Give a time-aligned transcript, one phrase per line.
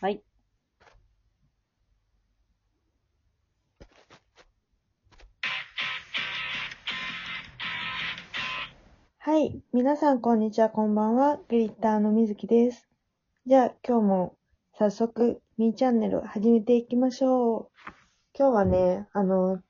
[0.00, 0.22] はい。
[9.18, 9.62] はい。
[9.74, 11.36] 皆さん、こんにちは、こんばんは。
[11.50, 12.88] グリッターのみずきです。
[13.44, 14.36] じゃあ、今日も
[14.72, 17.90] 早速、みーチャンネル始めていきましょう。
[18.38, 19.60] 今日はね、あの、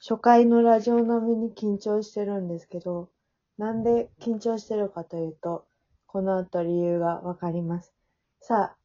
[0.00, 3.08] 初回のラジオ並みに緊張してるんですけど、
[3.56, 5.64] なんで緊張してるかというと、
[6.08, 7.94] この後理由がわかります。
[8.40, 8.76] さあ、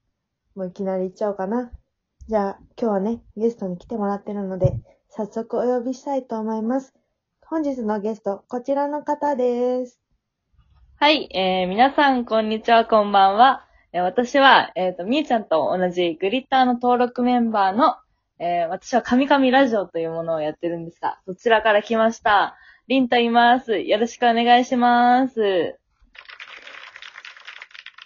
[0.56, 1.72] もういきなり行っちゃおうかな。
[2.28, 4.74] じゃあ、今日はね、ゲストに来てもらってるので、
[5.10, 6.94] 早速お呼びしたいと思います。
[7.46, 10.00] 本日のゲスト、こちらの方です。
[10.98, 13.66] はい、えー、皆さん、こんにちは、こんばんは。
[13.94, 17.96] えー私は、えっ、と、みーちゃんと同じグリッターの登録メンバーの、
[18.40, 22.56] えー私は神々ラジオというものをやってるんですが、そちらから来ました。
[22.88, 23.80] りんと言います。
[23.80, 25.78] よろしくお願いします。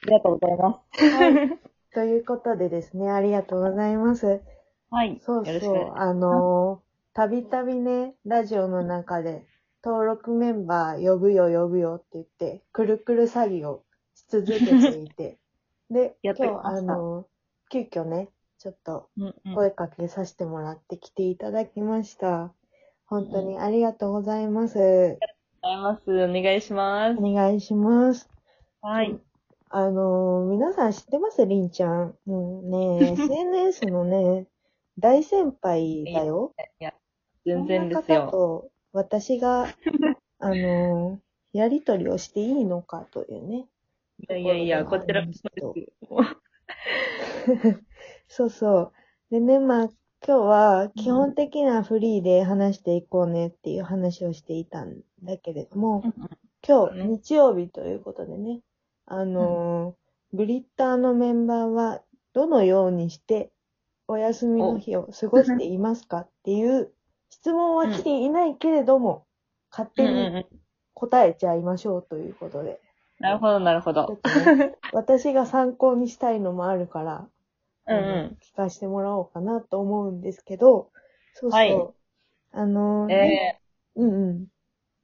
[0.04, 1.06] ありがとうございます。
[1.18, 1.60] はい。
[1.96, 4.42] ということでですね、ありがとうございます。
[4.90, 5.22] はい。
[5.26, 9.46] そうそう、あのー、たびたびね、ラジオの中で、
[9.82, 15.40] 登録メンバー呼ぶよ呼ぶよって言って、くるくる詐欺をし続けていて、
[15.90, 19.10] で、今日、あのー、急遽ね、ちょっと
[19.54, 22.54] 声かけさせてもらって来ていただきました。
[23.06, 24.80] 本当にありがとうございます。
[24.80, 26.12] ありがとうございます。
[26.12, 27.20] お願いします。
[27.20, 28.30] お願いします。
[28.82, 29.25] はい。
[29.78, 32.16] あのー、皆さん知ってますりんちゃん？
[32.26, 34.48] もうね、 SNS のね、
[34.98, 36.54] 大先輩だよ。
[37.46, 38.30] 全然ですよ。
[38.32, 39.68] と、私が、
[40.40, 43.66] あのー、やりとりをしていいのかというね。
[44.30, 45.76] いやいやいや、こちらこそですよ。
[48.30, 48.92] そうそう。
[49.30, 49.90] でね、まあ、
[50.26, 56.02] 今日は基本的なフリーで話していこうねっていう話をしていたんだけれども、
[56.66, 58.62] 今日、ね日曜日ということでね、
[59.08, 62.04] あのーグリッターのメンバーは
[62.34, 63.52] どのようにして
[64.08, 66.94] お休みの日を過ごしていますかっていう
[67.30, 69.26] 質問は来ていないけれども、
[69.72, 70.46] 勝手にん
[70.96, 72.82] 答えちゃいましょうということで、
[73.20, 74.20] なるほど、なるほど。
[74.92, 77.30] 私が参考にしたいのもあるから、
[77.88, 78.38] うんうん。
[78.42, 80.92] 聞かせてもらおうかなと思うんですけど、
[81.34, 81.58] そうそう。
[81.58, 81.96] はい
[82.54, 83.60] あのーえ
[83.96, 84.48] うんうん。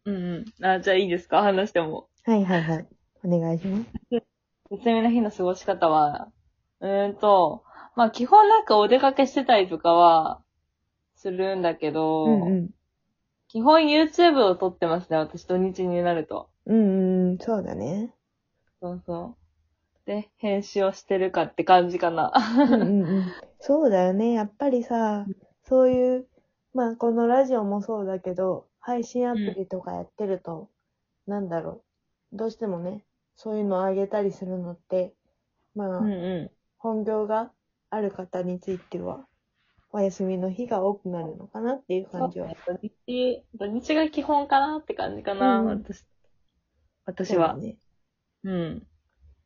[0.05, 0.65] ー、うんうん。
[0.65, 1.41] あ、じゃあいいですか？
[1.41, 2.07] 話しても。
[2.23, 2.87] はいはいはい。
[3.23, 3.91] お願いします。
[4.71, 6.31] 休みの日の過ごし方は、
[6.79, 7.63] うーんと、
[7.95, 10.41] まあ基本なんかお出かけしてたりとかは、
[11.15, 12.69] するんだけど、うんうん。
[13.47, 16.49] 基本 YouTube を撮ってますね、私土日になると。
[16.65, 18.13] うんうん、そうだね。
[18.81, 19.35] そうそ
[20.05, 20.07] う。
[20.07, 22.33] で、編集をしてるかって感じかな。
[22.35, 23.25] うんうんうん。
[23.59, 24.31] そうだよね。
[24.31, 25.27] やっぱりさ、
[25.63, 26.27] そういう、
[26.73, 30.69] まあこのラジオもそうだけど、配信アプリとかやってると、
[31.27, 31.83] なんだろ
[32.33, 32.37] う。
[32.37, 33.03] どうしてもね、
[33.43, 35.15] そういうのをあげたりするのって、
[35.73, 37.51] まあ、うんう本業が
[37.89, 39.25] ある方については、
[39.91, 42.49] お休みの日が多くなるのかなっていう感じは。
[42.49, 42.53] ん。
[42.67, 46.05] 土日、土日が基本かなって感じかな、うん私。
[47.05, 47.53] 私は。
[47.53, 47.77] そうだね。
[48.43, 48.87] うん。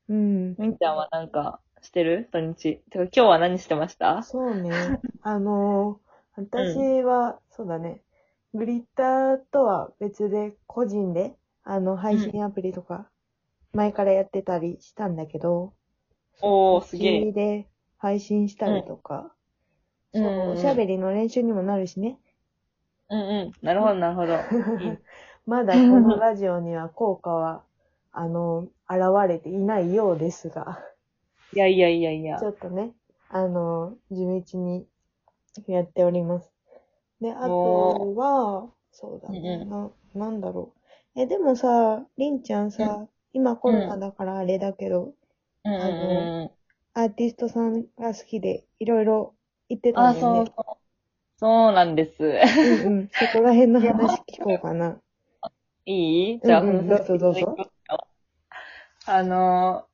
[0.10, 0.56] うん。
[0.58, 2.28] みんちゃんはなんか、してる？
[2.34, 2.82] 土日。
[2.90, 4.24] てか今日は何してました？
[4.24, 4.72] そうね。
[5.24, 6.06] あのー
[6.38, 8.02] 私は、そうだね。
[8.54, 13.10] グリッターとは別で、個人で、あの、配信アプリとか、
[13.76, 15.76] 前からやってたりしたんだけど、
[16.42, 17.32] おー、すげえ。
[17.34, 19.36] で配信したりとか、
[20.14, 22.20] うんそう、うんうんおしゃべりの練習にもなるしね。
[23.10, 23.66] うんうん。
[23.66, 24.50] なるほど、なるほど。
[25.46, 27.64] まだこのラジオには効果は、
[28.12, 30.80] あの、現れていないようですが、
[31.54, 32.46] いやいやいやいやち。
[32.46, 32.94] ょっとね、
[33.30, 34.88] あの、地道に
[35.68, 36.52] やっております。
[37.22, 40.74] で、あとは、そうだね、うんな、なんだろ
[41.16, 41.22] う。
[41.22, 45.14] え、でもさ、りんちゃんさ、今コロナだからあれだけど、
[45.66, 46.52] うんうんうん。
[46.94, 49.34] アーティストさんが好きで、いろいろ
[49.68, 50.46] 言ってたあ、んだよね。
[50.46, 50.78] そうそう。
[51.38, 52.24] そうなんです。
[52.24, 53.10] うんうん。
[53.12, 54.98] そこら辺の話聞こうかな。
[55.86, 57.58] いいじゃあ、うんうんどうぞどうぞ
[59.06, 59.86] あの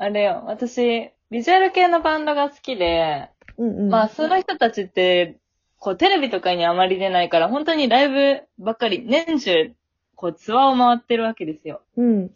[0.00, 3.88] ー、あれよ、私、ビジュアル系のバンドが好きで、うんうん。
[3.90, 5.38] まあ、その人たちって、
[5.78, 9.72] こう、テレビとかにあまり出ないから、本当にライブばっかり、年中、
[10.16, 11.80] こう、ツアーを回ってるわけですよ。
[11.96, 12.30] うん。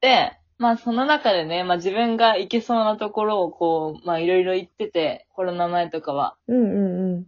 [0.00, 6.36] で、まあ、その中でね、まあ、自分が行けそうなところを、こう、まあ、いろいろ行ってて、コロナ前とかは。
[6.48, 7.26] うんうんうん。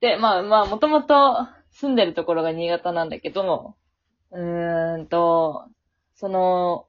[0.00, 3.76] で、まあまあ、もともと住んでるところが新潟なんだけど、
[4.30, 5.68] うーんと、
[6.14, 6.86] その、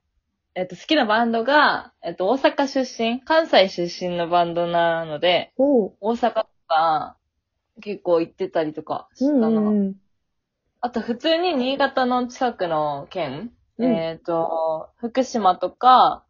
[0.56, 5.94] えっと、好きなバンドが、えっと、大阪出身、関西出身のバンドなので、おう。
[6.02, 7.18] 大阪とか、
[7.82, 9.62] 結構行ってたりとかしうんたな。
[9.62, 9.96] うんうん。
[10.82, 16.24] あと、普通に新潟の近くの県、うんえっと、福島とか、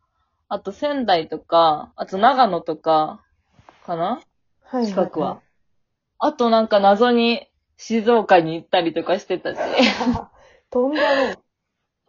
[0.49, 3.23] あと仙台とか、あと長野とか、
[3.85, 4.21] かな？
[4.63, 4.85] はい。
[4.87, 5.41] 近くは。
[6.19, 7.47] あとなんか謎に
[7.77, 9.57] 静岡に行ったりとかしてたし。
[10.71, 11.37] 飛んだね。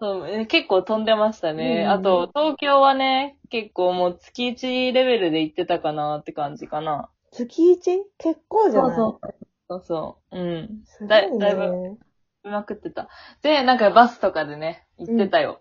[0.01, 1.83] そうえ結構飛んでましたね。
[1.85, 7.11] うんあと、東京はね、結構もう月1レベルで行ってたかなって感じかな。
[7.33, 8.05] 月 1?
[8.19, 8.97] 結構じゃない？
[8.97, 9.21] そう
[9.69, 10.39] そうそう。
[10.39, 10.83] うん。
[10.85, 11.99] すごいだいだいね。
[12.45, 13.09] うまくってた。
[13.43, 15.61] で、なんかバスとかでね、行ってたよ。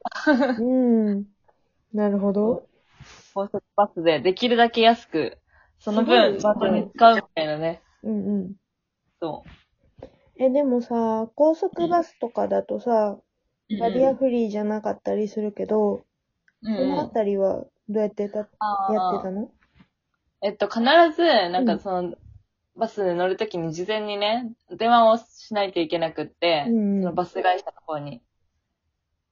[0.59, 1.25] うん。
[1.93, 2.67] なるほど。
[3.33, 5.37] 高速バスでできるだけ安く、
[5.79, 7.81] そのすごい分、バスに使うみたいなね。
[8.03, 8.55] うんうん。
[9.21, 9.43] そ
[10.39, 13.17] え、でもさ、高速バスとかだとさ、
[13.69, 13.79] う。
[13.79, 16.05] バリアフリーじゃなかったりするけど、
[16.63, 17.11] うんそのあうん。
[17.11, 18.49] たりはどうやってた、やって
[19.23, 19.49] たの？
[20.43, 20.81] えっと、必
[21.15, 22.15] ず、なんかその、
[22.77, 28.21] バスに乗るときに事前にね、電話をしないといけなくって、うんそのバス会社の方に。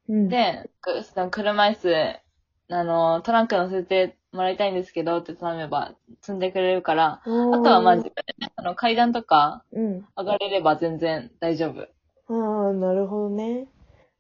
[0.08, 0.30] うん。
[0.30, 10.06] で、くその車椅子、あの、トランク乗せてもらいたいんですけどって頼めば積んでくれるから、あとはまあ自分でね、あの階段とかうん。
[10.18, 11.88] 上がれれば全然大丈夫。
[12.28, 13.68] ああ、なるほどね。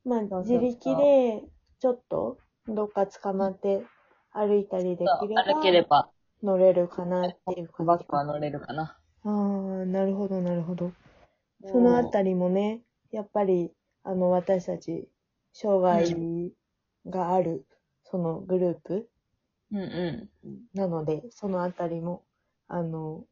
[0.04, 1.44] まあ、自力で、
[1.80, 2.38] ちょっと、
[2.68, 3.83] どっか捕まって
[4.31, 6.10] 歩いたりできれば、歩ければ、
[6.44, 9.00] 乗れるかなっていう感バじスは乗れるかな。
[9.25, 10.94] ああ、なるほど、なるほど。
[11.66, 12.81] そのあたりもね、
[13.12, 13.74] やっぱり、
[14.04, 15.10] あの、私たち、
[15.54, 16.54] 障害
[17.07, 17.66] がある、
[18.06, 19.10] そのグループ
[19.72, 20.30] うんう
[20.75, 22.24] なので、そのあたりも、
[22.68, 23.25] あの、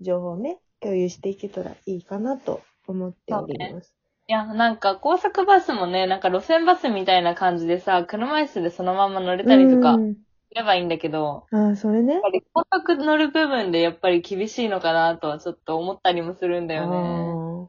[0.00, 3.94] 情報をね、共有していけたらいいかなと思っております。
[4.28, 4.30] ん。
[4.30, 10.20] いや、なんか高速バスもね、なんか路線バスみたいな感じでさ、車椅子でそのまま乗れたりとかうんす
[10.54, 12.22] ればいいんだけど、ああ、それねやっ。
[12.22, 17.68] ぱり高速乗る部分でやっぱり厳しいのかなとはちょっと思ったりもするんだよね。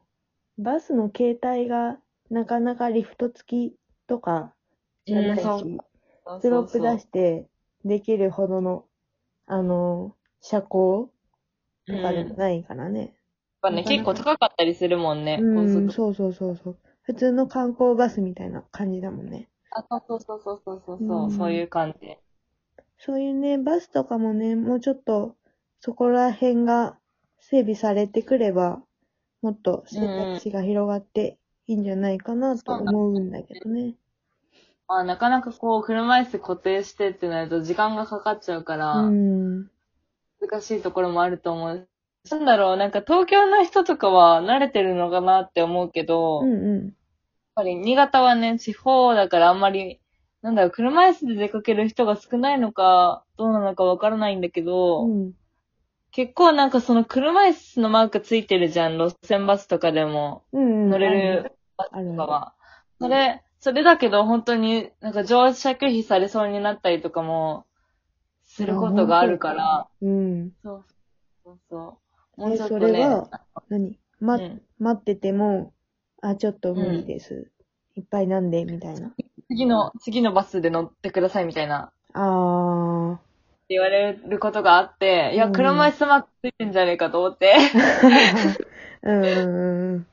[0.57, 1.97] バスの形態が
[2.29, 3.75] なかなかリフト付き
[4.07, 4.53] とか
[5.05, 5.47] じゃないし、うん
[6.25, 7.47] そうスロープ出して
[7.83, 8.85] できるほどの、
[9.45, 11.09] あの、車高
[11.85, 12.99] とかでもないからね。
[13.01, 13.11] やっ
[13.61, 15.91] ぱね、結構高かったりするもんね、うん、高速。
[15.91, 16.77] そうそうそうそう。
[17.01, 19.49] 普通の観光バスみたいな感じだもんね。
[19.71, 22.17] あ、そうそうそうそうそうそう、うんそういう感じ。
[22.97, 25.35] そういうね、バスとかもね、もうちょっと、
[25.79, 26.97] そこら辺が
[27.39, 28.81] 整備されてくれば、
[29.41, 31.37] もっと選択肢が広がって
[31.67, 33.95] いいんじゃないかなと思うんだけどね。
[34.87, 39.69] まあ、なかなかこう、車椅子固定してってなると時間がかかっちゃうから、うん。
[40.39, 41.87] 難しいところもあると思う。
[42.29, 46.93] なんだろう、なんか東京の人とかは慣れてるのかなって思うけど、やっうんうん。
[47.55, 49.99] ぱり新潟はね、地方だからあんまり、
[50.43, 55.33] なんだろう、車椅子で出かける人が少ないのか、どうなのかわからないんだけど、うん。
[56.11, 60.43] 結構なんかその車椅子のマークついてるじゃん、路線バスとかでも。
[60.51, 60.89] うん。
[60.89, 62.53] 乗れるバスあるとかは。
[62.99, 67.65] それ、それだけど本当になんか乗車拒否されそうになったりとかも、
[68.43, 69.87] することがあるから。
[70.01, 70.51] うん。
[70.61, 70.85] そう
[71.45, 71.97] そうそ
[72.37, 72.41] う。
[72.41, 72.91] もうちょっとね。
[72.91, 73.29] れは、
[73.69, 73.97] 何？
[74.19, 75.73] ま、うん待ってても、
[76.21, 77.49] あ、ちょっと無理です。
[77.95, 79.15] いっぱいなんで、みたいな。
[79.53, 81.79] 次の、次のバスで乗ってくださいみたいな。
[81.85, 83.19] ってあ
[83.69, 87.55] 言われることがあって、いや、うん車椅子マークついてんじゃねえかと思って。
[89.03, 89.09] ー。
[89.09, 90.07] うんうんうん。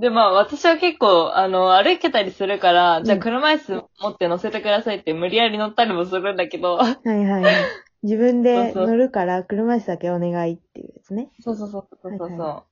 [0.00, 7.54] で、まあ、私は結構、あの、歩けたりするから、じゃあうん車椅子持って乗せてくださいって無理やり乗ったりもするんだけど、はいはいはい。
[8.02, 11.28] 自分でそうそう乗るから車椅子だけお願いっていうやつね。
[11.40, 12.28] そうそうそうそうそう。
[12.28, 12.64] はいだ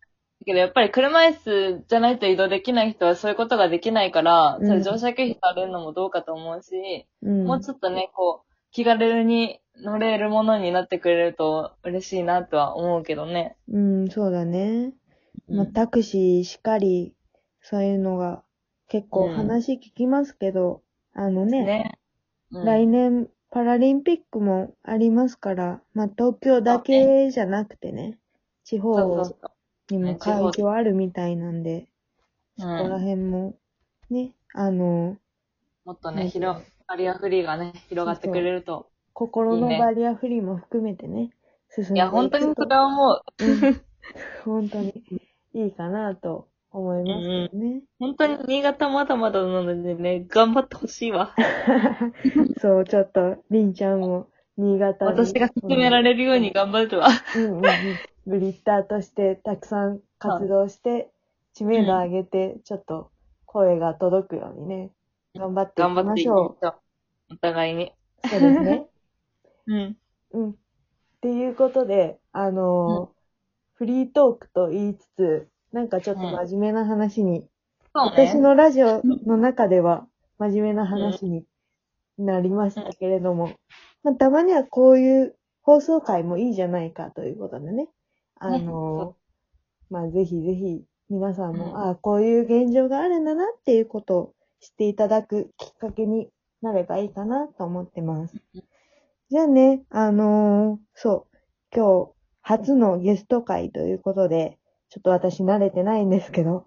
[0.45, 7.45] けどやっぱり車椅子じゃないと移動できない人はそういうことができないから、うんそれ乗車拒否されるのもどうかと思うし、うん。
[7.45, 13.57] もうちょっとね、こう、気軽に乗れるものになってくれると嬉しいなとは思うけどね。
[13.69, 14.93] うん、そうだね。
[15.49, 17.15] まあ、うんタクシーしかり、
[17.61, 18.43] そういうのが
[18.89, 20.83] 結構うん話聞きますけど、
[21.15, 21.99] あのね、ね。
[22.53, 28.19] うん来年パラリンピックもありますから、まあ、東京だけじゃなくてね、
[28.65, 29.51] 地方そう。
[29.91, 31.87] にもね地方会場あるみたいなんで、
[32.59, 33.55] うそこらん、辺も、
[34.11, 35.17] ね、あの、
[35.85, 38.91] もっとね、はい広、バリアフリーがね、広がってくれると。
[39.15, 41.31] 心のバリアフリーも含めてね、
[41.71, 43.23] 進んでいや、本当にそれは思う。
[43.45, 43.81] うん
[44.45, 44.93] 本当に
[45.55, 47.83] いいかなと思いますけどね。
[47.99, 51.35] 本当に新潟まだまだなのでね、頑張ってほしいわ。
[52.61, 55.17] そう、ちょっと、りんちゃんも、新潟に。
[55.19, 57.09] 私が進められるように頑張るわ。
[57.35, 58.01] うんうんうん。
[58.29, 61.11] グリッターとしてたくさん活動して、
[61.55, 63.11] 知名度上げて、ちょっと
[63.47, 64.91] 声が届くようにね、
[65.37, 66.67] 頑張っていきましょう。
[67.33, 67.93] お互いに。
[68.25, 68.29] う。
[68.29, 68.87] そうですね。
[69.67, 69.97] うん。
[70.33, 70.51] うん。
[70.51, 70.55] っ
[71.21, 73.19] ていうことで、あのー
[73.79, 77.47] フリートークと言いつつ、なんかちょっと真面目な話に、
[77.95, 78.27] そうね。
[78.27, 80.05] 私のラジオの中では
[80.39, 81.45] 真面目な話に
[82.19, 83.53] なりましたけれども、
[84.03, 87.89] まあ、たまにはこういう放送回もいいじゃないかということでね。
[88.41, 89.17] あねの、
[89.91, 91.77] まあ、ぜひぜひ皆さんも、うん。
[91.77, 96.31] ああ、こういう現状があるんだなっていうことを知っていただくきっかけに
[96.63, 98.37] なればいいかなと思ってます。
[99.31, 101.37] じゃあね、あのーそう、
[101.75, 106.67] 今日初のゲスト会ということで、ちょっと私慣れてないんですけど、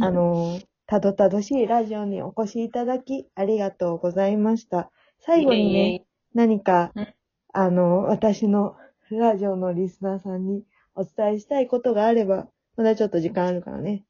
[0.00, 4.90] あ、のーたどたどしいラジオにお越しいただきありがとうございました。
[5.18, 7.14] 最後にね、何かうん、
[7.52, 8.76] あの、私の
[9.10, 10.62] ラジオのリスナーさんに
[10.96, 14.04] お伝えしたいことがあれば、まだちょっと時間あるからね。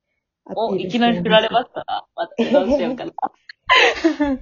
[0.46, 3.12] お、いきなり振られましたら、私どうしようかな。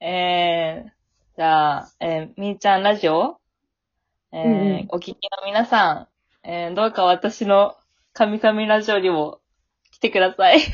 [0.00, 0.90] えー、
[1.36, 3.38] じゃあ、えー、みーちゃんラジオ？
[4.32, 6.08] えーうんうんお聞きの皆さん、
[6.46, 7.76] えー、どうか私の
[8.12, 9.40] 神々ラジオにも
[9.90, 10.60] 来てください。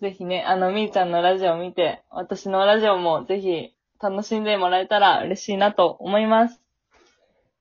[0.00, 6.60] ぜひね、あの、みーちゃんのラジオを見て、私のラジオもぜひ楽しんでもらえたら嬉しいなと思います。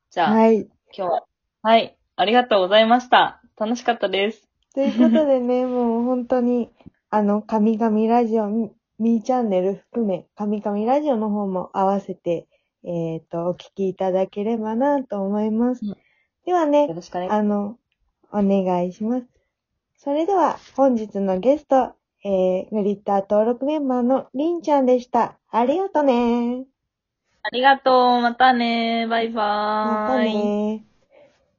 [0.10, 0.68] じゃあ、はい。
[0.96, 1.24] 今日は、
[1.62, 3.42] はい、ありがとうございました。
[3.58, 4.48] 楽しかったです。
[4.74, 6.72] ということでね、 もう本当に、
[7.10, 12.48] あの、神々ラジオ、みみーチャンネル含め、神々ラジオの方も合わせて、
[12.84, 15.86] えっ、と、お聞きいただければなと思います。
[15.86, 15.98] うん
[16.46, 17.30] ではねよ、ろしくお願い。
[17.30, 17.78] あの、
[18.32, 19.28] お願いします。
[19.98, 21.94] それでは、本日のゲスト、
[22.24, 25.38] えー、グリッター登録メンバーのりんちゃんでした。
[25.52, 26.66] ありがとね
[27.52, 28.22] ありがとう。
[28.22, 29.08] またね。
[29.08, 30.36] バイバまたーイ。
[30.36, 30.86] ね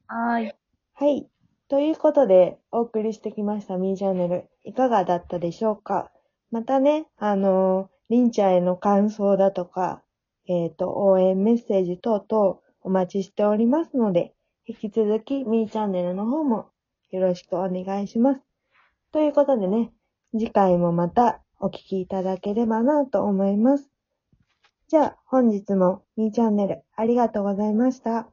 [0.07, 0.53] はーい。
[0.95, 1.29] はい。
[1.69, 6.13] ということで、お送りしてきましたミーチャンネル、いかがだったでしょうか？
[6.53, 10.03] またね、あのー、りんちゃんへの感想だとか、
[10.47, 14.33] えっ、と、応援メッセージ等々お待ちしておりますので、
[14.67, 16.71] 引き続きミーチャンネルの方も
[17.11, 18.41] よろしくお願いします。
[19.13, 19.91] ということでね、
[20.31, 23.90] 次回もまたお聞きいただければなと思います。
[24.91, 28.31] じゃあ、本日もミーチャンネルありがとうございました。